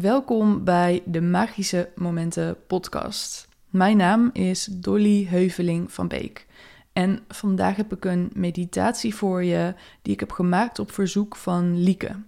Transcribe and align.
Welkom 0.00 0.64
bij 0.64 1.02
de 1.06 1.20
Magische 1.20 1.90
Momenten 1.94 2.56
podcast. 2.66 3.48
Mijn 3.70 3.96
naam 3.96 4.30
is 4.32 4.64
Dolly 4.64 5.26
Heuveling 5.26 5.92
van 5.92 6.08
Beek. 6.08 6.46
En 6.92 7.24
vandaag 7.28 7.76
heb 7.76 7.92
ik 7.92 8.04
een 8.04 8.30
meditatie 8.32 9.14
voor 9.14 9.44
je 9.44 9.74
die 10.02 10.12
ik 10.12 10.20
heb 10.20 10.32
gemaakt 10.32 10.78
op 10.78 10.90
verzoek 10.90 11.36
van 11.36 11.82
Lieke. 11.82 12.22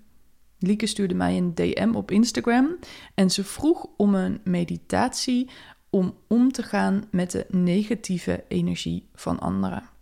Lieke 0.59 0.87
stuurde 0.87 1.15
mij 1.15 1.37
een 1.37 1.55
DM 1.55 1.93
op 1.95 2.11
Instagram 2.11 2.77
en 3.15 3.31
ze 3.31 3.45
vroeg 3.45 3.87
om 3.97 4.15
een 4.15 4.41
meditatie 4.45 5.51
om 5.91 6.15
om 6.29 6.53
te 6.53 6.63
gaan 6.63 7.05
met 7.11 7.31
de 7.31 7.47
negatieve 7.51 8.45
energie 8.49 9.09
van 9.15 9.39
anderen. 9.39 9.96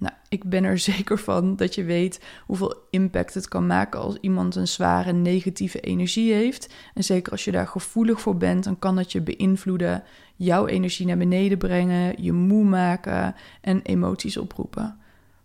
Nou, 0.00 0.14
ik 0.28 0.44
ben 0.44 0.64
er 0.64 0.78
zeker 0.92 1.18
van 1.18 1.56
dat 1.56 1.74
je 1.74 1.84
weet 1.84 2.20
hoeveel 2.46 2.74
impact 2.90 3.34
het 3.34 3.48
kan 3.48 3.66
maken 3.66 4.00
als 4.00 4.16
iemand 4.20 4.54
een 4.54 4.68
zware 4.68 5.12
negatieve 5.12 5.80
energie 5.80 6.32
heeft. 6.32 6.74
En 6.94 7.04
zeker 7.04 7.32
als 7.32 7.44
je 7.44 7.52
daar 7.52 7.66
gevoelig 7.66 8.20
voor 8.20 8.36
bent, 8.36 8.64
dan 8.64 8.78
kan 8.78 8.96
dat 8.96 9.12
je 9.12 9.20
beïnvloeden, 9.20 10.02
jouw 10.36 10.66
energie 10.66 11.06
naar 11.06 11.16
beneden 11.16 11.58
brengen, 11.58 12.22
je 12.22 12.32
moe 12.32 12.64
maken 12.64 13.34
en 13.60 13.82
emoties 13.82 14.36
oproepen. 14.36 14.98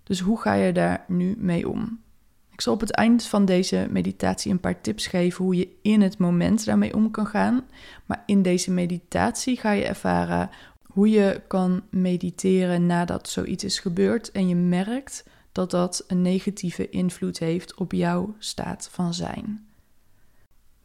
Dus 0.04 0.20
hoe 0.20 0.42
ga 0.42 0.54
je 0.54 0.72
daar 0.72 1.04
nu 1.08 1.36
mee 1.38 1.70
om? 1.70 2.00
Ik 2.52 2.62
zal 2.62 2.74
op 2.74 2.80
het 2.80 2.92
eind 2.92 3.26
van 3.26 3.46
deze 3.46 3.88
meditatie 3.90 4.52
een 4.52 4.60
paar 4.60 4.82
tips 4.82 5.08
geven 5.08 5.44
hoe 5.44 5.56
je 5.56 5.70
in 5.82 6.02
het 6.02 6.18
moment 6.18 6.66
daarmee 6.66 6.96
om 6.96 7.12
kan 7.12 7.28
gaan. 7.28 7.66
Maar 8.06 8.24
in 8.26 8.42
deze 8.42 8.72
meditatie 8.72 9.58
ga 9.58 9.72
je 9.72 9.86
ervaren 9.86 10.50
hoe 10.96 11.10
je 11.10 11.42
kan 11.48 11.84
mediteren 11.90 12.86
nadat 12.86 13.30
zoiets 13.30 13.64
is 13.64 13.80
gebeurd 13.80 14.32
en 14.32 14.48
je 14.48 14.56
merkt 14.56 15.26
dat 15.52 15.72
dat 15.72 16.04
een 16.08 16.22
negatieve 16.22 16.90
invloed 16.90 17.40
heeft 17.40 17.74
op 17.74 17.92
jouw 17.92 18.36
staat 18.40 18.90
van 18.92 19.14
zijn. 19.14 19.68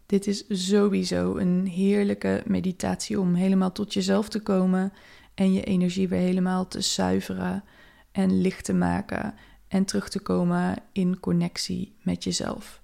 Dit 0.07 0.27
is 0.27 0.45
sowieso 0.49 1.37
een 1.37 1.67
heerlijke 1.67 2.43
meditatie 2.47 3.21
om 3.21 3.35
helemaal 3.35 3.73
tot 3.73 3.95
jezelf 3.95 4.29
te 4.29 4.41
komen 4.41 4.93
en 5.35 5.53
je 5.53 5.65
energie 5.65 6.09
weer 6.09 6.21
helemaal 6.21 6.69
te 6.69 6.81
zuiveren 6.81 7.65
en 8.13 8.41
licht 8.41 8.65
te 8.65 8.75
maken 8.75 9.35
en 9.69 9.85
terug 9.85 10.09
te 10.09 10.21
komen 10.21 10.77
in 10.93 11.21
connectie 11.21 11.95
met 12.03 12.25
jezelf. 12.25 12.81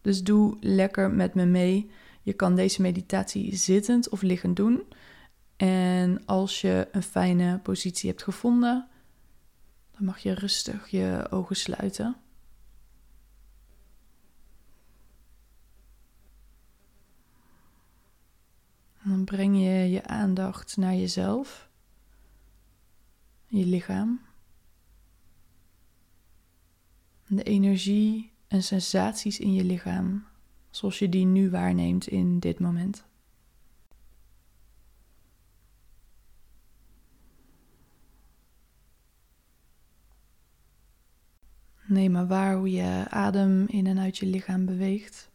Dus 0.00 0.22
doe 0.22 0.56
lekker 0.60 1.10
met 1.10 1.34
me 1.34 1.44
mee. 1.44 1.90
Je 2.22 2.32
kan 2.32 2.54
deze 2.54 2.82
meditatie 2.82 3.56
zittend 3.56 4.08
of 4.08 4.22
liggend 4.22 4.56
doen. 4.56 4.82
En 5.56 6.26
als 6.26 6.60
je 6.60 6.88
een 6.92 7.02
fijne 7.02 7.58
positie 7.58 8.10
hebt 8.10 8.22
gevonden, 8.22 8.88
dan 9.90 10.04
mag 10.04 10.18
je 10.18 10.34
rustig 10.34 10.88
je 10.88 11.26
ogen 11.30 11.56
sluiten. 11.56 12.16
En 19.02 19.10
dan 19.10 19.24
breng 19.24 19.56
je 19.56 19.90
je 19.90 20.04
aandacht 20.04 20.76
naar 20.76 20.94
jezelf, 20.94 21.68
je 23.46 23.66
lichaam. 23.66 24.20
De 27.26 27.42
energie 27.42 28.32
en 28.48 28.62
sensaties 28.62 29.38
in 29.40 29.54
je 29.54 29.64
lichaam, 29.64 30.26
zoals 30.70 30.98
je 30.98 31.08
die 31.08 31.24
nu 31.24 31.50
waarneemt 31.50 32.06
in 32.06 32.38
dit 32.38 32.58
moment. 32.58 33.04
Maar 41.94 42.26
waar 42.26 42.56
hoe 42.56 42.70
je 42.70 43.04
adem 43.08 43.66
in 43.66 43.86
en 43.86 43.98
uit 43.98 44.16
je 44.16 44.26
lichaam 44.26 44.64
beweegt. 44.64 45.30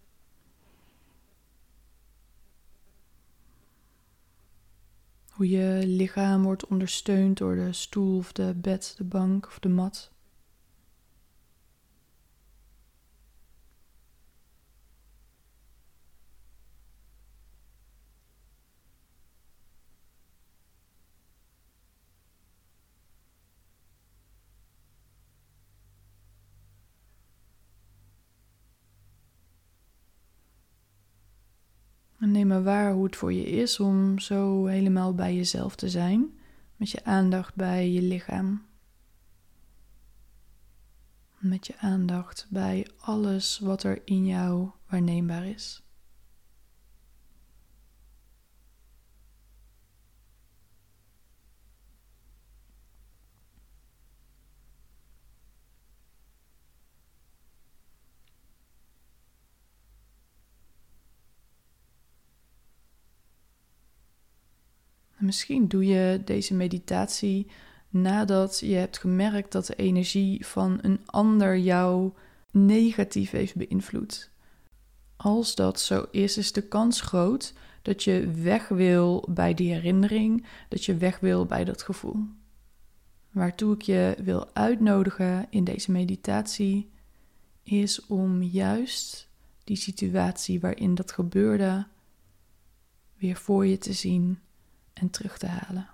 Hoe 5.29 5.49
je 5.49 5.81
lichaam 5.85 6.43
wordt 6.43 6.67
ondersteund 6.67 7.37
door 7.37 7.55
de 7.55 7.73
stoel 7.73 8.17
of 8.17 8.31
de 8.31 8.53
bed, 8.55 8.93
de 8.97 9.03
bank 9.03 9.47
of 9.47 9.59
de 9.59 9.69
mat. 9.69 10.11
En 32.39 32.47
neem 32.47 32.53
maar 32.53 32.73
waar 32.73 32.93
hoe 32.93 33.03
het 33.03 33.15
voor 33.15 33.33
je 33.33 33.45
is 33.45 33.79
om 33.79 34.19
zo 34.19 34.65
helemaal 34.65 35.15
bij 35.15 35.35
jezelf 35.35 35.75
te 35.75 35.89
zijn, 35.89 36.39
met 36.75 36.89
je 36.89 37.03
aandacht 37.03 37.55
bij 37.55 37.89
je 37.89 38.01
lichaam. 38.01 38.65
Met 41.37 41.67
je 41.67 41.77
aandacht 41.77 42.47
bij 42.49 42.87
alles 42.97 43.59
wat 43.59 43.83
er 43.83 44.01
in 44.05 44.25
jou 44.25 44.69
waarneembaar 44.89 45.45
is. 45.45 45.83
Misschien 65.29 65.67
doe 65.67 65.85
je 65.85 66.21
deze 66.25 66.53
meditatie 66.53 67.47
nadat 67.89 68.59
je 68.59 68.75
hebt 68.75 68.97
gemerkt 68.97 69.51
dat 69.51 69.65
de 69.65 69.75
energie 69.75 70.45
van 70.45 70.79
een 70.81 70.99
ander 71.05 71.57
jou 71.57 72.11
negatief 72.51 73.31
heeft 73.31 73.55
beïnvloed. 73.55 74.29
Als 75.15 75.55
dat 75.55 75.79
zo 75.79 76.05
is, 76.11 76.37
is 76.37 76.51
de 76.51 76.61
kans 76.61 77.01
groot 77.01 77.53
dat 77.81 78.03
je 78.03 78.31
weg 78.31 78.67
wil 78.67 79.27
bij 79.29 79.53
die 79.53 79.73
herinnering, 79.73 80.45
dat 80.69 80.85
je 80.85 80.97
weg 80.97 81.19
wil 81.19 81.45
bij 81.45 81.63
dat 81.63 81.81
gevoel. 81.81 82.17
Waartoe 83.31 83.73
ik 83.73 83.81
je 83.81 84.15
wil 84.23 84.49
uitnodigen 84.53 85.47
in 85.49 85.63
deze 85.63 85.91
meditatie 85.91 86.89
is 87.63 88.05
om 88.05 88.43
juist 88.43 89.29
die 89.63 89.77
situatie 89.77 90.59
waarin 90.59 90.95
dat 90.95 91.11
gebeurde 91.11 91.87
weer 93.17 93.35
voor 93.35 93.65
je 93.65 93.77
te 93.77 93.93
zien 93.93 94.39
en 94.99 95.09
terug 95.09 95.37
te 95.37 95.47
halen. 95.47 95.89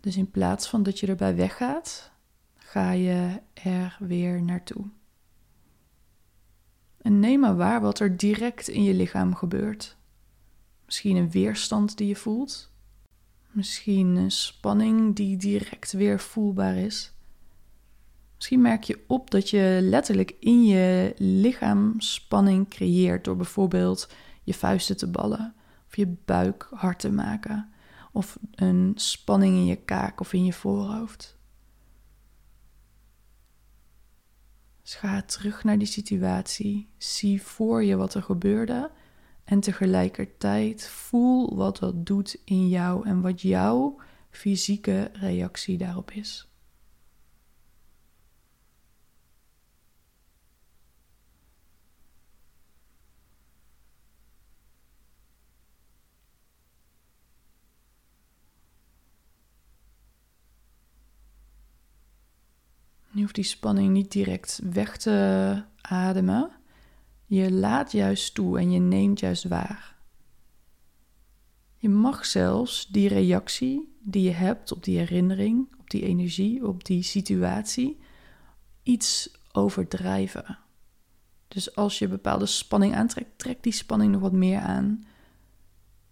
Dus 0.00 0.16
in 0.16 0.30
plaats 0.30 0.68
van 0.68 0.82
dat 0.82 1.00
je 1.00 1.06
erbij 1.06 1.36
weggaat, 1.36 2.10
ga 2.56 2.90
je 2.90 3.40
er 3.52 3.96
weer 4.00 4.42
naartoe. 4.42 4.84
En 6.98 7.20
neem 7.20 7.40
maar 7.40 7.56
waar 7.56 7.80
wat 7.80 8.00
er 8.00 8.16
direct 8.16 8.68
in 8.68 8.82
je 8.82 8.94
lichaam 8.94 9.34
gebeurt. 9.34 9.96
Misschien 10.84 11.16
een 11.16 11.30
weerstand 11.30 11.96
die 11.96 12.08
je 12.08 12.16
voelt. 12.16 12.70
Misschien 13.50 14.16
een 14.16 14.30
spanning 14.30 15.16
die 15.16 15.36
direct 15.36 15.92
weer 15.92 16.20
voelbaar 16.20 16.76
is. 16.76 17.12
Misschien 18.34 18.60
merk 18.60 18.84
je 18.84 19.04
op 19.06 19.30
dat 19.30 19.50
je 19.50 19.78
letterlijk 19.82 20.36
in 20.40 20.64
je 20.66 21.14
lichaam 21.16 22.00
spanning 22.00 22.68
creëert 22.68 23.24
door 23.24 23.36
bijvoorbeeld 23.36 24.08
je 24.44 24.54
vuisten 24.54 24.96
te 24.96 25.10
ballen 25.10 25.54
of 25.88 25.96
je 25.96 26.16
buik 26.24 26.68
hard 26.70 26.98
te 26.98 27.10
maken. 27.12 27.72
Of 28.12 28.38
een 28.54 28.92
spanning 28.94 29.54
in 29.54 29.64
je 29.64 29.76
kaak 29.76 30.20
of 30.20 30.32
in 30.32 30.44
je 30.44 30.52
voorhoofd. 30.52 31.38
Dus 34.82 34.94
ga 34.94 35.22
terug 35.22 35.64
naar 35.64 35.78
die 35.78 35.86
situatie. 35.86 36.88
Zie 36.96 37.42
voor 37.42 37.84
je 37.84 37.96
wat 37.96 38.14
er 38.14 38.22
gebeurde. 38.22 38.90
En 39.44 39.60
tegelijkertijd 39.60 40.88
voel 40.88 41.56
wat 41.56 41.78
dat 41.78 42.06
doet 42.06 42.40
in 42.44 42.68
jou 42.68 43.06
en 43.06 43.20
wat 43.20 43.40
jouw 43.40 44.00
fysieke 44.30 45.10
reactie 45.12 45.78
daarop 45.78 46.10
is. 46.10 46.48
Je 63.18 63.24
hoeft 63.24 63.36
die 63.36 63.44
spanning 63.44 63.92
niet 63.92 64.12
direct 64.12 64.60
weg 64.70 64.96
te 64.96 65.62
ademen. 65.80 66.50
Je 67.26 67.52
laat 67.52 67.92
juist 67.92 68.34
toe 68.34 68.58
en 68.58 68.70
je 68.70 68.78
neemt 68.78 69.20
juist 69.20 69.44
waar. 69.44 69.96
Je 71.76 71.88
mag 71.88 72.26
zelfs 72.26 72.86
die 72.86 73.08
reactie 73.08 73.96
die 74.00 74.22
je 74.22 74.30
hebt 74.30 74.72
op 74.72 74.84
die 74.84 74.98
herinnering, 74.98 75.68
op 75.78 75.90
die 75.90 76.02
energie, 76.02 76.66
op 76.66 76.84
die 76.84 77.02
situatie, 77.02 77.98
iets 78.82 79.38
overdrijven. 79.52 80.58
Dus 81.48 81.74
als 81.74 81.98
je 81.98 82.08
bepaalde 82.08 82.46
spanning 82.46 82.94
aantrekt, 82.94 83.38
trek 83.38 83.62
die 83.62 83.72
spanning 83.72 84.12
nog 84.12 84.20
wat 84.20 84.32
meer 84.32 84.60
aan. 84.60 85.04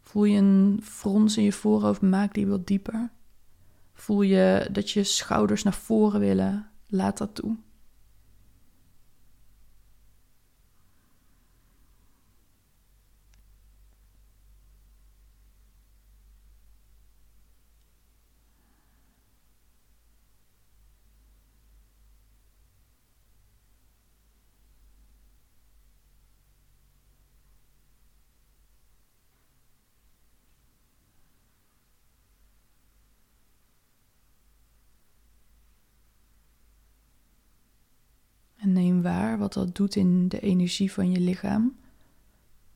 Voel 0.00 0.24
je 0.24 0.38
een 0.38 0.80
frons 0.82 1.36
in 1.36 1.44
je 1.44 1.52
voorhoofd, 1.52 2.00
maak 2.00 2.34
die 2.34 2.46
wat 2.46 2.66
dieper. 2.66 3.10
Voel 3.92 4.22
je 4.22 4.68
dat 4.72 4.90
je 4.90 5.04
schouders 5.04 5.62
naar 5.62 5.74
voren 5.74 6.20
willen, 6.20 6.70
laat 6.86 7.18
dat 7.18 7.34
toe. 7.34 7.56
En 38.66 38.72
neem 38.72 38.95
waar 39.06 39.38
wat 39.38 39.52
dat 39.52 39.74
doet 39.74 39.96
in 39.96 40.28
de 40.28 40.40
energie 40.40 40.92
van 40.92 41.10
je 41.10 41.20
lichaam. 41.20 41.76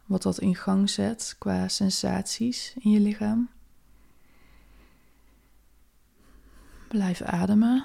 Wat 0.06 0.23
dat 0.23 0.38
in 0.38 0.55
gang 0.55 0.91
zet 0.91 1.37
qua 1.38 1.69
sensaties 1.69 2.75
in 2.79 2.91
je 2.91 3.00
lichaam. 3.00 3.49
Blijf 6.88 7.23
ademen. 7.23 7.85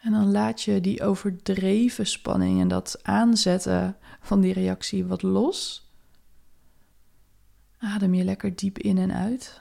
En 0.00 0.12
dan 0.12 0.30
laat 0.30 0.62
je 0.62 0.80
die 0.80 1.02
overdreven 1.02 2.06
spanning 2.06 2.60
en 2.60 2.68
dat 2.68 2.98
aanzetten 3.02 3.96
van 4.20 4.40
die 4.40 4.52
reactie 4.52 5.04
wat 5.04 5.22
los. 5.22 5.84
Adem 7.84 8.14
je 8.14 8.24
lekker 8.24 8.56
diep 8.56 8.78
in 8.78 8.98
en 8.98 9.12
uit. 9.12 9.60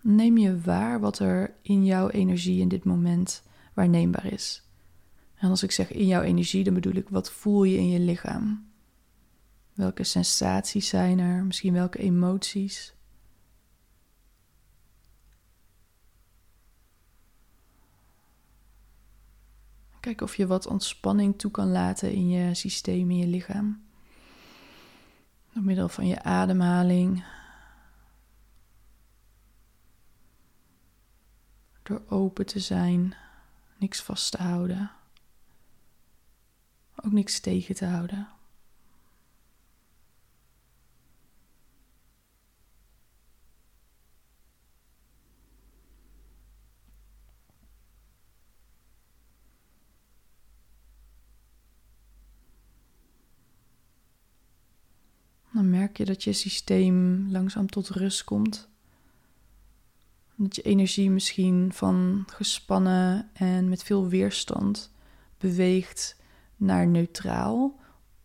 Neem 0.00 0.38
je 0.38 0.60
waar 0.60 1.00
wat 1.00 1.18
er 1.18 1.54
in 1.62 1.84
jouw 1.84 2.08
energie 2.08 2.60
in 2.60 2.68
dit 2.68 2.84
moment 2.84 3.42
waarneembaar 3.74 4.32
is. 4.32 4.62
En 5.34 5.50
als 5.50 5.62
ik 5.62 5.70
zeg 5.70 5.92
in 5.92 6.06
jouw 6.06 6.22
energie, 6.22 6.64
dan 6.64 6.74
bedoel 6.74 6.94
ik 6.94 7.08
wat 7.08 7.30
voel 7.30 7.64
je 7.64 7.76
in 7.76 7.88
je 7.88 7.98
lichaam? 7.98 8.68
Welke 9.74 10.04
sensaties 10.04 10.88
zijn 10.88 11.18
er? 11.18 11.44
Misschien 11.44 11.72
welke 11.72 11.98
emoties? 11.98 12.94
Kijk 20.00 20.20
of 20.20 20.36
je 20.36 20.46
wat 20.46 20.66
ontspanning 20.66 21.38
toe 21.38 21.50
kan 21.50 21.70
laten 21.70 22.12
in 22.12 22.28
je 22.28 22.54
systeem, 22.54 23.10
in 23.10 23.16
je 23.16 23.26
lichaam. 23.26 23.89
Door 25.52 25.62
middel 25.62 25.88
van 25.88 26.06
je 26.06 26.22
ademhaling. 26.22 27.24
Door 31.82 32.02
open 32.08 32.46
te 32.46 32.60
zijn, 32.60 33.14
niks 33.78 34.02
vast 34.02 34.30
te 34.30 34.42
houden. 34.42 34.90
Ook 36.94 37.12
niks 37.12 37.40
tegen 37.40 37.74
te 37.74 37.86
houden. 37.86 38.28
Dan 55.52 55.70
merk 55.70 55.89
dat 56.04 56.24
je 56.24 56.32
systeem 56.32 57.26
langzaam 57.30 57.70
tot 57.70 57.88
rust 57.88 58.24
komt. 58.24 58.68
Dat 60.36 60.56
je 60.56 60.62
energie 60.62 61.10
misschien 61.10 61.72
van 61.72 62.24
gespannen 62.26 63.30
en 63.32 63.68
met 63.68 63.82
veel 63.82 64.08
weerstand 64.08 64.92
beweegt 65.38 66.16
naar 66.56 66.86
neutraal 66.86 67.80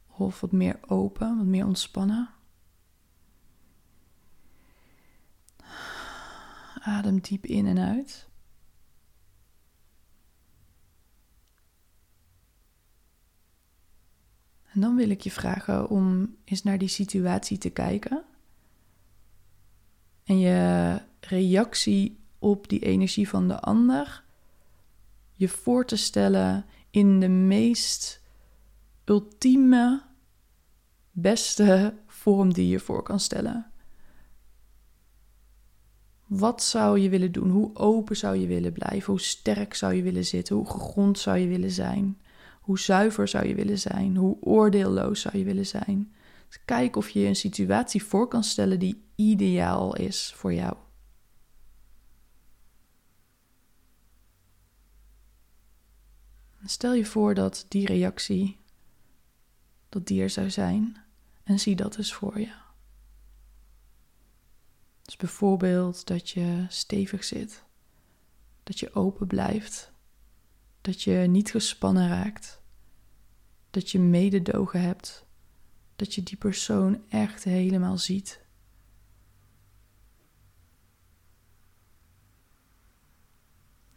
of 0.07 0.42
wat 0.42 0.51
meer 0.51 0.80
open, 0.88 1.38
wat 1.38 1.45
meer 1.45 1.66
ontspannen. 1.66 2.30
Adem 6.80 7.19
diep 7.19 7.45
in 7.45 7.66
en 7.66 7.80
uit. 7.80 8.27
En 14.75 14.81
dan 14.81 14.95
wil 14.95 15.10
ik 15.10 15.22
je 15.22 15.31
vragen 15.31 15.89
om 15.89 16.36
eens 16.44 16.63
naar 16.63 16.77
die 16.77 16.88
situatie 16.88 17.57
te 17.57 17.69
kijken. 17.69 18.24
En 20.24 20.39
je 20.39 21.01
reactie 21.19 22.19
op 22.39 22.69
die 22.69 22.80
energie 22.80 23.30
van 23.30 23.48
de 23.48 23.60
ander 23.60 24.24
je 25.33 25.50
voor 25.50 25.86
te 25.86 25.95
stellen 25.95 26.66
in 26.89 27.19
de 27.19 27.27
meest 27.27 28.22
ultieme, 29.06 30.01
beste 31.12 31.98
vorm 32.07 32.54
die 32.54 32.68
je 32.68 32.80
voor 32.80 33.04
kan 33.04 33.19
stellen. 33.19 33.72
Wat 36.27 36.63
zou 36.63 37.00
je 37.00 37.10
willen 37.10 37.31
doen? 37.31 37.50
Hoe 37.50 37.75
open 37.75 38.18
zou 38.18 38.36
je 38.36 38.48
willen 38.48 38.74
blijven? 38.74 39.12
Hoe 39.12 39.22
sterk 39.22 39.74
zou 39.74 39.94
je 39.94 40.01
willen 40.01 40.25
zitten? 40.25 40.56
Hoe 40.56 40.69
gegrond 40.69 41.19
zou 41.19 41.38
je 41.38 41.48
willen 41.48 41.72
zijn? 41.72 42.18
Hoe 42.65 42.79
zuiver 42.79 43.27
zou 43.27 43.47
je 43.47 43.56
willen 43.56 43.79
zijn? 43.79 44.15
Hoe 44.15 44.38
oordeelloos 44.41 45.21
zou 45.21 45.38
je 45.38 45.44
willen 45.44 45.65
zijn? 45.65 46.13
Dus 46.47 46.59
kijk 46.65 46.95
of 46.95 47.09
je 47.09 47.25
een 47.25 47.35
situatie 47.35 48.03
voor 48.03 48.27
kan 48.27 48.44
stellen 48.44 48.79
die 48.79 49.03
ideaal 49.15 49.95
is 49.95 50.33
voor 50.35 50.53
jou. 50.53 50.77
Stel 56.63 56.94
je 56.94 57.06
voor 57.06 57.33
dat 57.33 57.65
die 57.67 57.85
reactie, 57.85 58.59
dat 59.89 60.07
die 60.07 60.21
er 60.21 60.29
zou 60.29 60.50
zijn 60.50 60.97
en 61.44 61.59
zie 61.59 61.75
dat 61.75 61.97
eens 61.97 62.13
voor 62.13 62.39
je. 62.39 62.53
Dus 65.01 65.15
bijvoorbeeld 65.15 66.07
dat 66.07 66.29
je 66.29 66.65
stevig 66.69 67.23
zit, 67.23 67.63
dat 68.63 68.79
je 68.79 68.93
open 68.93 69.27
blijft, 69.27 69.93
dat 70.86 71.01
je 71.01 71.13
niet 71.13 71.51
gespannen 71.51 72.08
raakt, 72.08 72.62
dat 73.70 73.92
je 73.92 74.00
mededogen 74.00 74.82
hebt, 74.82 75.25
dat 75.96 76.13
je 76.13 76.24
die 76.24 76.38
persoon 76.38 77.01
echt 77.10 77.44
helemaal 77.44 77.98
ziet. 77.98 78.44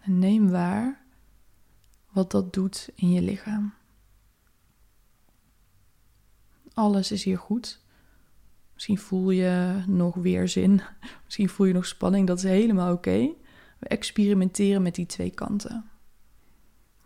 En 0.00 0.18
neem 0.18 0.50
waar 0.50 1.04
wat 2.10 2.30
dat 2.30 2.52
doet 2.52 2.90
in 2.94 3.10
je 3.10 3.22
lichaam. 3.22 3.74
Alles 6.72 7.12
is 7.12 7.24
hier 7.24 7.38
goed. 7.38 7.80
Misschien 8.74 8.98
voel 8.98 9.30
je 9.30 9.82
nog 9.86 10.14
weerzin, 10.14 10.82
misschien 11.24 11.48
voel 11.48 11.66
je 11.66 11.72
nog 11.72 11.86
spanning, 11.86 12.26
dat 12.26 12.38
is 12.38 12.44
helemaal 12.44 12.92
oké. 12.92 13.32
We 13.78 13.88
experimenteren 13.88 14.82
met 14.82 14.94
die 14.94 15.06
twee 15.06 15.30
kanten. 15.30 15.90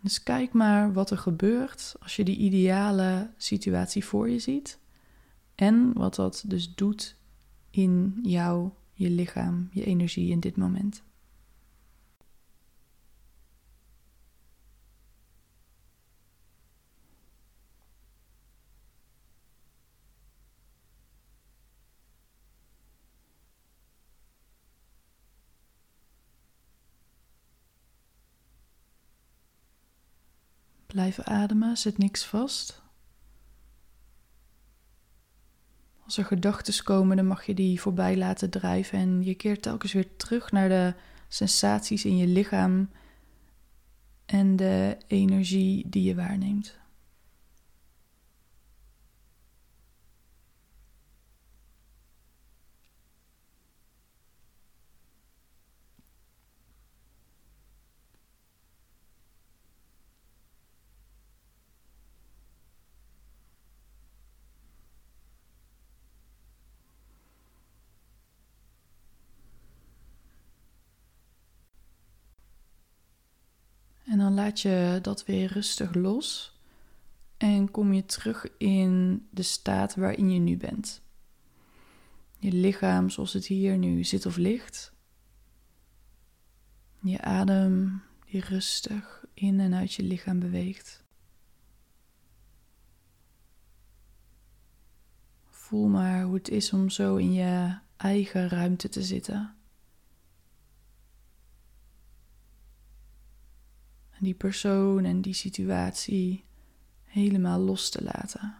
Dus 0.03 0.23
kijk 0.23 0.53
maar 0.53 0.93
wat 0.93 1.09
er 1.09 1.17
gebeurt 1.17 1.95
als 1.99 2.15
je 2.15 2.23
die 2.23 2.37
ideale 2.37 3.31
situatie 3.37 4.05
voor 4.05 4.29
je 4.29 4.39
ziet. 4.39 4.79
En 5.55 5.93
wat 5.93 6.15
dat 6.15 6.43
dus 6.47 6.75
doet 6.75 7.15
in 7.69 8.19
jou, 8.23 8.69
je 8.93 9.09
lichaam, 9.09 9.69
je 9.71 9.83
energie 9.83 10.29
in 10.29 10.39
dit 10.39 10.57
moment. 10.57 11.03
Blijf 30.93 31.19
ademen, 31.19 31.77
zet 31.77 31.97
niks 31.97 32.25
vast. 32.25 32.81
Als 36.05 36.17
er 36.17 36.25
gedachten 36.25 36.83
komen, 36.83 37.17
dan 37.17 37.25
mag 37.25 37.45
je 37.45 37.53
die 37.53 37.81
voorbij 37.81 38.17
laten 38.17 38.49
drijven 38.49 38.99
en 38.99 39.23
je 39.23 39.35
keert 39.35 39.61
telkens 39.61 39.93
weer 39.93 40.15
terug 40.15 40.51
naar 40.51 40.69
de 40.69 40.93
sensaties 41.27 42.05
in 42.05 42.17
je 42.17 42.27
lichaam 42.27 42.89
en 44.25 44.55
de 44.55 44.97
energie 45.07 45.89
die 45.89 46.03
je 46.03 46.15
waarneemt. 46.15 46.79
Laat 74.33 74.61
je 74.61 74.99
dat 75.01 75.25
weer 75.25 75.51
rustig 75.51 75.93
los 75.93 76.57
en 77.37 77.71
kom 77.71 77.93
je 77.93 78.05
terug 78.05 78.57
in 78.57 79.25
de 79.29 79.41
staat 79.41 79.95
waarin 79.95 80.31
je 80.31 80.39
nu 80.39 80.57
bent. 80.57 81.01
Je 82.39 82.51
lichaam 82.51 83.09
zoals 83.09 83.33
het 83.33 83.45
hier 83.45 83.77
nu 83.77 84.03
zit 84.03 84.25
of 84.25 84.37
ligt. 84.37 84.93
Je 87.01 87.21
adem 87.21 88.01
die 88.25 88.41
rustig 88.41 89.25
in 89.33 89.59
en 89.59 89.73
uit 89.73 89.93
je 89.93 90.03
lichaam 90.03 90.39
beweegt. 90.39 91.03
Voel 95.49 95.87
maar 95.87 96.23
hoe 96.23 96.35
het 96.35 96.49
is 96.49 96.73
om 96.73 96.89
zo 96.89 97.15
in 97.15 97.33
je 97.33 97.77
eigen 97.97 98.49
ruimte 98.49 98.89
te 98.89 99.03
zitten. 99.03 99.55
Die 104.23 104.33
persoon 104.33 105.05
en 105.05 105.21
die 105.21 105.33
situatie 105.33 106.45
helemaal 107.03 107.59
los 107.59 107.89
te 107.89 108.03
laten. 108.03 108.55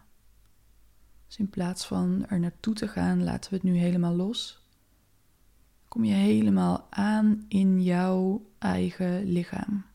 Dus 1.27 1.37
in 1.37 1.49
plaats 1.49 1.85
van 1.85 2.25
er 2.29 2.39
naartoe 2.39 2.73
te 2.73 2.87
gaan, 2.87 3.23
laten 3.23 3.49
we 3.49 3.55
het 3.55 3.65
nu 3.65 3.77
helemaal 3.77 4.15
los. 4.15 4.61
Kom 5.87 6.03
je 6.03 6.13
helemaal 6.13 6.87
aan 6.89 7.45
in 7.47 7.83
jouw 7.83 8.49
eigen 8.57 9.23
lichaam. 9.23 9.85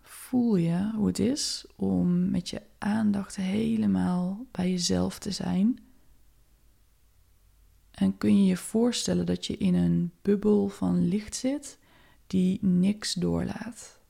Voel 0.00 0.56
je 0.56 0.90
hoe 0.94 1.06
het 1.06 1.18
is 1.18 1.66
om 1.76 2.30
met 2.30 2.48
je 2.50 2.62
aandacht 2.78 3.36
helemaal 3.36 4.46
bij 4.50 4.70
jezelf 4.70 5.18
te 5.18 5.30
zijn? 5.30 5.78
En 7.90 8.18
kun 8.18 8.38
je 8.38 8.44
je 8.44 8.56
voorstellen 8.56 9.26
dat 9.26 9.46
je 9.46 9.56
in 9.56 9.74
een 9.74 10.12
bubbel 10.22 10.68
van 10.68 11.08
licht 11.08 11.34
zit 11.34 11.78
die 12.32 12.58
niks 12.62 13.12
doorlaat, 13.14 14.00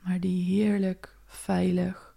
maar 0.00 0.20
die 0.20 0.44
heerlijk, 0.44 1.16
veilig, 1.26 2.16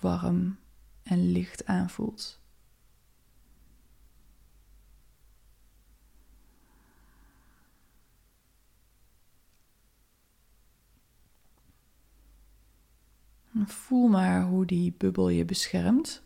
warm 0.00 0.58
en 1.02 1.32
licht 1.32 1.66
aanvoelt? 1.66 2.40
Voel 13.64 14.08
maar 14.08 14.42
hoe 14.42 14.66
die 14.66 14.94
bubbel 14.98 15.28
je 15.28 15.44
beschermt. 15.44 16.22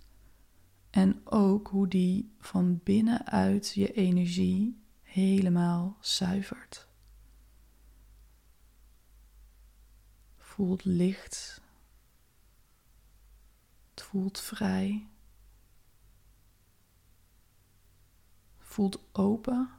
En 0.90 1.20
ook 1.24 1.68
hoe 1.68 1.88
die 1.88 2.32
van 2.38 2.80
binnenuit 2.84 3.72
je 3.74 3.92
energie 3.92 4.82
helemaal 5.02 5.96
zuivert. 6.00 6.91
Voelt 10.62 10.84
licht. 10.84 11.60
Het 13.90 14.02
voelt 14.02 14.40
vrij. 14.40 15.06
Voelt 18.58 19.00
open. 19.12 19.70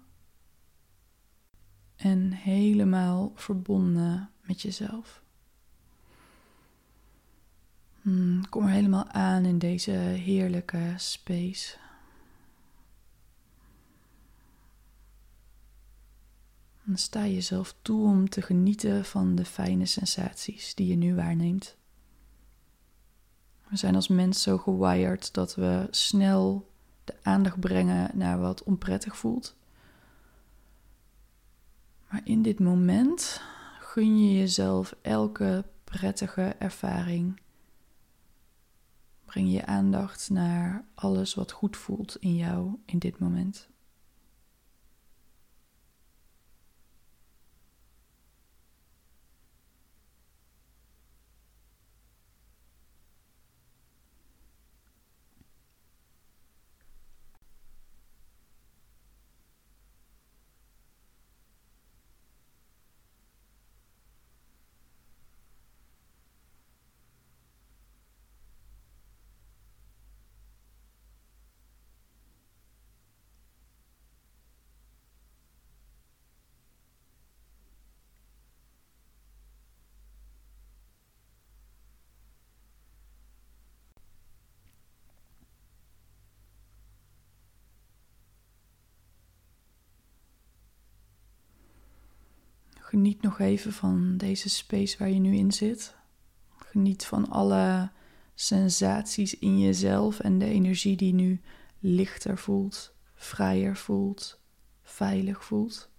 En 1.95 2.31
helemaal 2.31 3.31
verbonden 3.35 4.29
met 4.41 4.61
jezelf. 4.61 5.23
Hmm, 8.01 8.49
kom 8.49 8.63
er 8.63 8.71
helemaal 8.71 9.07
aan 9.07 9.45
in 9.45 9.57
deze 9.57 9.91
heerlijke 9.91 10.93
space. 10.97 11.77
Dan 16.85 16.97
sta 16.97 17.23
je 17.23 17.33
jezelf 17.33 17.75
toe 17.81 18.05
om 18.05 18.29
te 18.29 18.41
genieten 18.41 19.05
van 19.05 19.35
de 19.35 19.45
fijne 19.45 19.85
sensaties 19.85 20.75
die 20.75 20.87
je 20.87 20.95
nu 20.95 21.15
waarneemt. 21.15 21.77
We 23.69 23.77
zijn 23.77 23.95
als 23.95 24.07
mens 24.07 24.41
zo 24.41 24.57
gewired 24.57 25.33
dat 25.33 25.55
we 25.55 25.87
snel 25.89 26.71
de 27.03 27.15
aandacht 27.21 27.59
brengen 27.59 28.17
naar 28.17 28.39
wat 28.39 28.63
onprettig 28.63 29.17
voelt. 29.17 29.55
Maar 32.09 32.21
in 32.23 32.41
dit 32.41 32.59
moment 32.59 33.41
gun 33.79 34.23
je 34.23 34.37
jezelf 34.37 34.95
elke 35.01 35.65
prettige 35.83 36.41
ervaring 36.41 37.41
Breng 39.33 39.51
je 39.51 39.65
aandacht 39.65 40.29
naar 40.29 40.85
alles 40.95 41.33
wat 41.33 41.51
goed 41.51 41.77
voelt 41.77 42.17
in 42.19 42.35
jou 42.35 42.75
in 42.85 42.99
dit 42.99 43.19
moment. 43.19 43.69
Geniet 92.93 93.21
nog 93.21 93.39
even 93.39 93.73
van 93.73 94.17
deze 94.17 94.49
space 94.49 94.97
waar 94.97 95.09
je 95.09 95.19
nu 95.19 95.35
in 95.35 95.51
zit. 95.51 95.95
Geniet 96.55 97.05
van 97.05 97.29
alle 97.29 97.91
sensaties 98.33 99.39
in 99.39 99.59
jezelf 99.59 100.19
en 100.19 100.37
de 100.37 100.45
energie 100.45 100.97
die 100.97 101.13
nu 101.13 101.41
lichter 101.79 102.37
voelt, 102.37 102.95
vrijer 103.15 103.75
voelt, 103.75 104.41
veilig 104.81 105.45
voelt. 105.45 105.89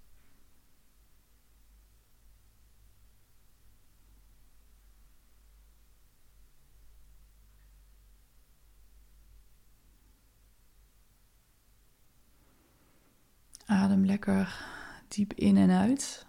Adem 13.66 14.04
lekker 14.04 14.66
diep 15.08 15.32
in 15.32 15.56
en 15.56 15.70
uit. 15.70 16.26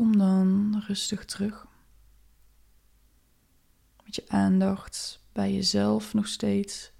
Kom 0.00 0.16
dan 0.16 0.82
rustig 0.86 1.24
terug. 1.24 1.66
Met 4.04 4.14
je 4.14 4.22
aandacht 4.28 5.22
bij 5.32 5.54
jezelf 5.54 6.14
nog 6.14 6.26
steeds. 6.26 6.92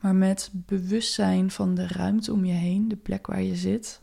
Maar 0.00 0.14
met 0.14 0.50
bewustzijn 0.52 1.50
van 1.50 1.74
de 1.74 1.86
ruimte 1.86 2.32
om 2.32 2.44
je 2.44 2.52
heen, 2.52 2.88
de 2.88 2.96
plek 2.96 3.26
waar 3.26 3.42
je 3.42 3.56
zit. 3.56 4.02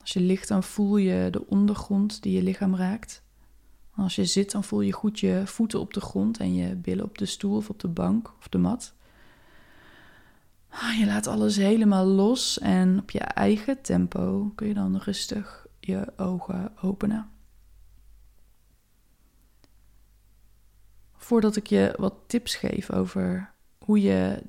Als 0.00 0.12
je 0.12 0.20
ligt, 0.20 0.48
dan 0.48 0.62
voel 0.62 0.96
je 0.96 1.30
de 1.30 1.46
ondergrond 1.46 2.22
die 2.22 2.32
je 2.32 2.42
lichaam 2.42 2.76
raakt. 2.76 3.22
Als 3.96 4.14
je 4.14 4.24
zit, 4.24 4.50
dan 4.50 4.64
voel 4.64 4.80
je 4.80 4.92
goed 4.92 5.20
je 5.20 5.42
voeten 5.44 5.80
op 5.80 5.94
de 5.94 6.00
grond 6.00 6.38
en 6.38 6.54
je 6.54 6.74
billen 6.74 7.04
op 7.04 7.18
de 7.18 7.26
stoel 7.26 7.56
of 7.56 7.70
op 7.70 7.80
de 7.80 7.88
bank 7.88 8.32
of 8.38 8.48
de 8.48 8.58
mat. 8.58 8.94
Ah, 10.68 10.98
je 10.98 11.06
laat 11.06 11.26
alles 11.26 11.56
helemaal 11.56 12.06
los 12.06 12.58
en 12.58 12.98
op 12.98 13.10
je 13.10 13.20
eigen 13.20 13.82
tempo 13.82 14.52
kun 14.54 14.68
je 14.68 14.74
dan 14.74 14.96
rustig 14.96 15.63
je 15.86 16.12
ogen 16.16 16.72
openen. 16.82 17.30
Voordat 21.16 21.56
ik 21.56 21.66
je 21.66 21.94
wat 21.98 22.14
tips 22.26 22.54
geef 22.54 22.90
over 22.90 23.52
hoe 23.78 24.00
je 24.00 24.42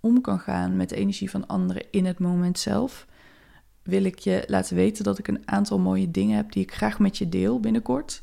om 0.00 0.20
kan 0.20 0.38
gaan 0.38 0.76
met 0.76 0.88
de 0.88 0.96
energie 0.96 1.30
van 1.30 1.46
anderen 1.46 1.90
in 1.90 2.04
het 2.04 2.18
moment 2.18 2.58
zelf, 2.58 3.06
wil 3.82 4.04
ik 4.04 4.18
je 4.18 4.44
laten 4.46 4.76
weten 4.76 5.04
dat 5.04 5.18
ik 5.18 5.28
een 5.28 5.48
aantal 5.48 5.78
mooie 5.78 6.10
dingen 6.10 6.36
heb 6.36 6.52
die 6.52 6.62
ik 6.62 6.74
graag 6.74 6.98
met 6.98 7.18
je 7.18 7.28
deel 7.28 7.60
binnenkort. 7.60 8.22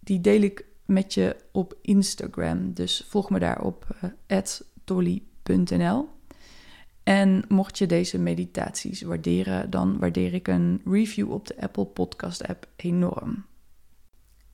Die 0.00 0.20
deel 0.20 0.40
ik 0.40 0.64
met 0.84 1.14
je 1.14 1.36
op 1.52 1.78
Instagram. 1.82 2.74
Dus 2.74 3.04
volg 3.08 3.30
me 3.30 3.38
daar 3.38 3.62
op 3.62 3.96
uh, 4.04 4.10
En 7.10 7.44
mocht 7.48 7.78
je 7.78 7.86
deze 7.86 8.18
meditaties 8.18 9.02
waarderen, 9.02 9.70
dan 9.70 9.98
waardeer 9.98 10.34
ik 10.34 10.48
een 10.48 10.80
review 10.84 11.32
op 11.32 11.46
de 11.46 11.60
Apple 11.60 11.84
Podcast 11.84 12.46
app 12.46 12.66
enorm. 12.76 13.44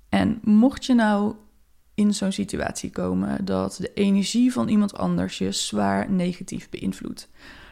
En 0.09 0.41
mocht 0.43 0.85
je 0.85 0.95
nou 0.95 1.35
in 1.95 2.15
zo'n 2.15 2.33
situatie 2.33 2.91
komen 2.91 3.45
dat 3.45 3.77
de 3.81 3.93
energie 3.95 4.53
van 4.53 4.69
iemand 4.69 4.95
anders 4.95 5.39
je 5.39 5.53
zwaar 5.53 6.11
negatief 6.11 6.71
beïnvloedt, 6.71 7.29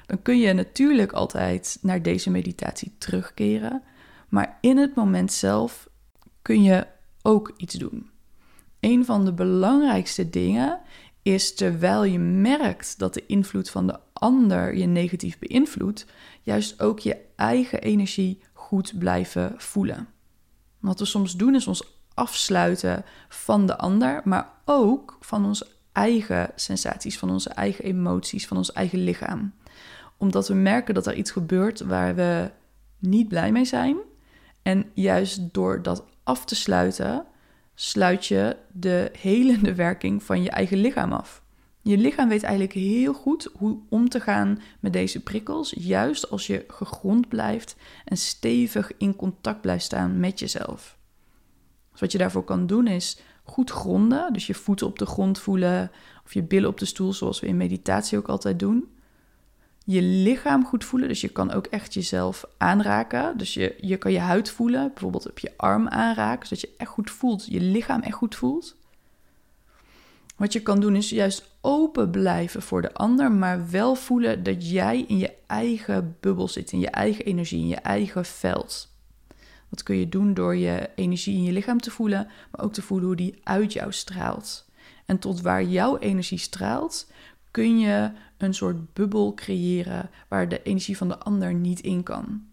dan 0.06 0.22
kun 0.22 0.38
je 0.38 0.52
natuurlijk 0.52 1.12
altijd 1.12 1.78
naar 1.82 2.02
deze 2.02 2.30
meditatie 2.30 2.94
terugkeren. 2.98 3.82
Maar 4.28 4.58
in 4.60 4.76
het 4.76 4.94
moment 4.94 5.32
zelf 5.32 5.88
kun 6.42 6.62
je 6.62 6.86
ook 7.22 7.52
iets 7.56 7.74
doen. 7.74 8.10
Een 8.80 9.04
van 9.04 9.24
de 9.24 9.32
belangrijkste 9.32 10.30
dingen 10.30 10.80
is 11.24 11.54
terwijl 11.54 12.04
je 12.04 12.18
merkt 12.18 12.98
dat 12.98 13.14
de 13.14 13.26
invloed 13.26 13.70
van 13.70 13.86
de 13.86 13.98
ander 14.12 14.76
je 14.76 14.86
negatief 14.86 15.38
beïnvloedt, 15.38 16.06
juist 16.42 16.80
ook 16.80 16.98
je 16.98 17.16
eigen 17.36 17.80
energie 17.80 18.42
goed 18.52 18.98
blijven 18.98 19.54
voelen. 19.56 20.08
Wat 20.78 20.98
we 20.98 21.04
soms 21.04 21.36
doen 21.36 21.54
is 21.54 21.66
ons 21.66 21.98
afsluiten 22.14 23.04
van 23.28 23.66
de 23.66 23.76
ander, 23.76 24.20
maar 24.24 24.50
ook 24.64 25.16
van 25.20 25.44
onze 25.44 25.66
eigen 25.92 26.50
sensaties, 26.54 27.18
van 27.18 27.30
onze 27.30 27.50
eigen 27.50 27.84
emoties, 27.84 28.46
van 28.46 28.56
ons 28.56 28.72
eigen 28.72 28.98
lichaam. 28.98 29.54
Omdat 30.16 30.48
we 30.48 30.54
merken 30.54 30.94
dat 30.94 31.06
er 31.06 31.14
iets 31.14 31.30
gebeurt 31.30 31.80
waar 31.80 32.14
we 32.14 32.50
niet 32.98 33.28
blij 33.28 33.52
mee 33.52 33.64
zijn. 33.64 33.96
En 34.62 34.90
juist 34.94 35.54
door 35.54 35.82
dat 35.82 36.04
af 36.22 36.44
te 36.44 36.54
sluiten, 36.54 37.26
sluit 37.74 38.26
je 38.26 38.56
de 38.72 39.10
helende 39.18 39.74
werking 39.74 40.22
van 40.22 40.42
je 40.42 40.50
eigen 40.50 40.78
lichaam 40.78 41.12
af. 41.12 41.42
Je 41.82 41.98
lichaam 41.98 42.28
weet 42.28 42.42
eigenlijk 42.42 42.74
heel 42.74 43.12
goed 43.12 43.48
hoe 43.54 43.78
om 43.88 44.08
te 44.08 44.20
gaan 44.20 44.60
met 44.80 44.92
deze 44.92 45.22
prikkels, 45.22 45.74
juist 45.78 46.30
als 46.30 46.46
je 46.46 46.64
gegrond 46.68 47.28
blijft 47.28 47.76
en 48.04 48.16
stevig 48.16 48.92
in 48.98 49.16
contact 49.16 49.60
blijft 49.60 49.84
staan 49.84 50.20
met 50.20 50.38
jezelf. 50.38 50.98
Dus 51.90 52.00
wat 52.00 52.12
je 52.12 52.18
daarvoor 52.18 52.44
kan 52.44 52.66
doen 52.66 52.86
is 52.86 53.18
goed 53.44 53.70
gronden, 53.70 54.32
dus 54.32 54.46
je 54.46 54.54
voeten 54.54 54.86
op 54.86 54.98
de 54.98 55.06
grond 55.06 55.38
voelen 55.38 55.90
of 56.24 56.34
je 56.34 56.42
billen 56.42 56.68
op 56.68 56.78
de 56.78 56.84
stoel, 56.84 57.12
zoals 57.12 57.40
we 57.40 57.46
in 57.46 57.56
meditatie 57.56 58.18
ook 58.18 58.28
altijd 58.28 58.58
doen. 58.58 58.88
Je 59.84 60.02
lichaam 60.02 60.64
goed 60.64 60.84
voelen, 60.84 61.08
dus 61.08 61.20
je 61.20 61.28
kan 61.28 61.52
ook 61.52 61.66
echt 61.66 61.94
jezelf 61.94 62.44
aanraken. 62.56 63.38
Dus 63.38 63.54
je, 63.54 63.74
je 63.80 63.96
kan 63.96 64.12
je 64.12 64.18
huid 64.18 64.50
voelen, 64.50 64.88
bijvoorbeeld 64.88 65.30
op 65.30 65.38
je 65.38 65.52
arm 65.56 65.88
aanraken, 65.88 66.46
zodat 66.46 66.60
je 66.60 66.74
echt 66.76 66.90
goed 66.90 67.10
voelt, 67.10 67.46
je 67.46 67.60
lichaam 67.60 68.00
echt 68.00 68.14
goed 68.14 68.34
voelt. 68.34 68.76
Wat 70.36 70.52
je 70.52 70.62
kan 70.62 70.80
doen 70.80 70.96
is 70.96 71.10
juist 71.10 71.50
open 71.60 72.10
blijven 72.10 72.62
voor 72.62 72.82
de 72.82 72.94
ander, 72.94 73.32
maar 73.32 73.70
wel 73.70 73.94
voelen 73.94 74.42
dat 74.42 74.70
jij 74.70 75.04
in 75.08 75.18
je 75.18 75.32
eigen 75.46 76.16
bubbel 76.20 76.48
zit, 76.48 76.72
in 76.72 76.80
je 76.80 76.90
eigen 76.90 77.24
energie, 77.24 77.60
in 77.60 77.68
je 77.68 77.76
eigen 77.76 78.24
veld. 78.24 78.92
Dat 79.70 79.82
kun 79.82 79.96
je 79.96 80.08
doen 80.08 80.34
door 80.34 80.56
je 80.56 80.90
energie 80.94 81.36
in 81.36 81.42
je 81.42 81.52
lichaam 81.52 81.80
te 81.80 81.90
voelen, 81.90 82.28
maar 82.50 82.64
ook 82.64 82.72
te 82.72 82.82
voelen 82.82 83.06
hoe 83.06 83.16
die 83.16 83.40
uit 83.42 83.72
jou 83.72 83.92
straalt. 83.92 84.64
En 85.06 85.18
tot 85.18 85.40
waar 85.40 85.62
jouw 85.64 85.98
energie 85.98 86.38
straalt, 86.38 87.10
kun 87.54 87.78
je 87.78 88.10
een 88.36 88.54
soort 88.54 88.92
bubbel 88.92 89.34
creëren 89.34 90.10
waar 90.28 90.48
de 90.48 90.62
energie 90.62 90.96
van 90.96 91.08
de 91.08 91.18
ander 91.18 91.54
niet 91.54 91.80
in 91.80 92.02
kan. 92.02 92.46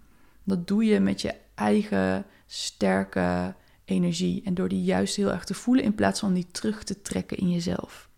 Dat 0.43 0.67
doe 0.67 0.85
je 0.85 0.99
met 0.99 1.21
je 1.21 1.35
eigen 1.55 2.25
sterke 2.45 3.55
energie 3.85 4.43
en 4.43 4.53
door 4.53 4.69
die 4.69 4.83
juist 4.83 5.15
heel 5.15 5.31
erg 5.31 5.43
te 5.43 5.53
voelen 5.53 5.83
in 5.83 5.95
plaats 5.95 6.19
van 6.19 6.33
die 6.33 6.47
terug 6.51 6.83
te 6.83 7.01
trekken 7.01 7.37
in 7.37 7.51
jezelf. 7.51 8.09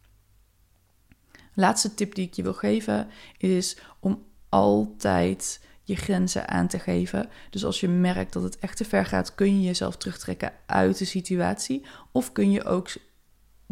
Laatste 1.53 1.93
tip 1.93 2.15
die 2.15 2.27
ik 2.27 2.33
je 2.33 2.43
wil 2.43 2.53
geven 2.53 3.07
is 3.37 3.77
om 3.99 4.23
altijd 4.49 5.65
je 5.83 5.95
grenzen 5.95 6.47
aan 6.47 6.67
te 6.67 6.79
geven. 6.79 7.29
Dus 7.49 7.65
als 7.65 7.79
je 7.79 7.87
merkt 7.87 8.33
dat 8.33 8.43
het 8.43 8.59
echt 8.59 8.77
te 8.77 8.85
ver 8.85 9.05
gaat, 9.05 9.35
kun 9.35 9.59
je 9.59 9.67
jezelf 9.67 9.97
terugtrekken 9.97 10.53
uit 10.65 10.97
de 10.97 11.05
situatie. 11.05 11.85
Of 12.11 12.31
kun 12.31 12.51
je 12.51 12.63
ook 12.63 12.89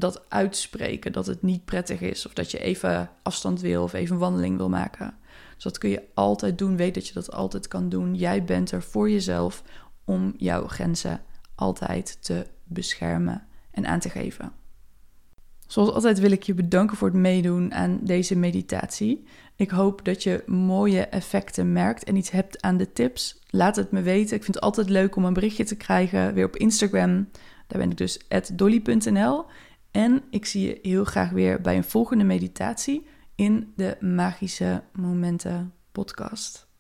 dat 0.02 0.30
uitspreken 0.30 1.12
dat 1.12 1.26
het 1.26 1.42
niet 1.42 1.66
prettig 1.66 2.02
is. 2.02 2.26
Of 2.26 2.34
dat 2.34 2.52
je 2.52 2.60
even 2.60 3.10
afstand 3.24 3.62
wil 3.62 3.84
of 3.84 3.94
even 3.94 4.18
wandeling 4.18 4.58
wil 4.58 4.70
maken. 4.70 5.18
Dus 5.56 5.64
dat 5.64 5.78
kun 5.78 5.90
je 5.90 6.04
altijd 6.14 6.58
doen. 6.58 6.78
Weet 6.78 6.94
dat 6.94 7.08
je 7.08 7.14
dat 7.14 7.32
altijd 7.32 7.68
kan 7.68 7.90
doen. 7.90 8.16
Jij 8.16 8.44
bent 8.44 8.72
er 8.72 8.84
voor 8.84 9.10
jezelf 9.10 9.64
om 10.06 10.34
jouw 10.38 10.68
grenzen 10.68 11.22
altijd 11.56 12.24
te 12.24 12.46
beschermen 12.64 13.48
en 13.72 13.86
aan 13.86 14.00
te 14.00 14.10
geven. 14.10 14.52
Zoals 15.68 15.92
altijd 15.92 16.20
wil 16.20 16.32
ik 16.32 16.44
je 16.44 16.54
bedanken 16.54 16.98
voor 16.98 17.08
het 17.08 17.18
meedoen 17.18 17.74
aan 17.74 18.00
deze 18.04 18.36
meditatie. 18.36 19.24
Ik 19.56 19.70
hoop 19.70 20.06
dat 20.06 20.24
je 20.24 20.44
mooie 20.46 21.06
effecten 21.06 21.72
merkt 21.72 22.04
en 22.04 22.16
iets 22.16 22.32
hebt 22.32 22.62
aan 22.62 22.78
de 22.78 22.94
tips. 22.94 23.40
Laat 23.50 23.76
het 23.76 23.92
me 23.92 24.02
weten. 24.02 24.36
Ik 24.36 24.44
vind 24.44 24.56
het 24.56 24.64
altijd 24.64 24.90
leuk 24.90 25.16
om 25.16 25.26
een 25.26 25.34
berichtje 25.34 25.64
te 25.64 25.76
krijgen, 25.76 26.34
weer 26.34 26.46
op 26.46 26.56
Instagram. 26.56 27.30
Daar 27.68 27.80
ben 27.80 27.92
ik 27.92 27.98
dus 27.98 28.20
dolly.nl. 28.54 29.46
En 29.92 30.24
ik 30.30 30.46
zie 30.46 30.68
je 30.68 30.80
heel 30.82 31.04
graag 31.04 31.30
weer 31.30 31.62
bij 31.62 31.78
een 31.78 31.84
volgende 31.84 32.24
meditatie 32.24 33.06
in 33.36 33.74
de 33.76 33.98
Magische 34.00 34.84
Momenten 34.94 35.74
podcast. 35.92 36.71